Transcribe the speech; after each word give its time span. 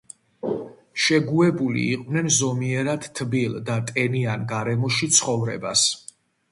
შეგუებული 1.07 1.83
იყვნენ 1.97 2.31
ზომიერად 2.39 3.07
თბილ 3.21 3.61
და 3.69 3.79
ტენიან 3.93 4.51
გარემოში 4.55 5.15
ცხოვრებას. 5.21 5.91